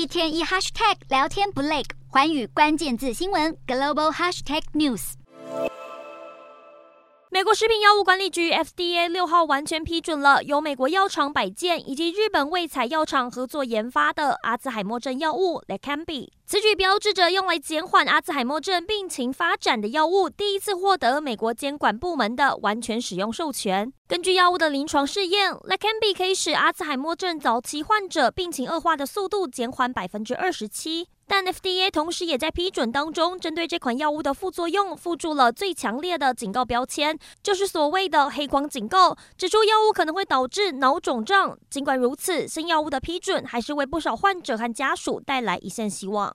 [0.00, 5.12] 一天一 hashtag 聊天不累，寰宇关键字新闻 global hashtag news。
[7.28, 16.30] 美国食品药物管理局 FDA 六号完全批准了由美国药厂百健以及日本卫彩药厂合作研发的阿兹海默症药物 Leqembi。
[16.50, 23.92] 此举标志着用来减缓阿兹海默症病情发展的药物第一次获得美国监管部门的完全使用授权。
[24.08, 31.06] 根据药物的临床试验 lecambi 可以使阿兹海默症早期患者病情恶化的速度减缓百分之二十七。
[31.28, 41.56] 但 FDA 同时也在批准当中，针对这款药物的副作用附注了最强烈的警告标签，就是所谓的黑光警告，指出药物可能会导致脑肿胀。
[41.70, 46.28] 尽管如此，新药物的批准还是为不少患者和家属带来一线希望。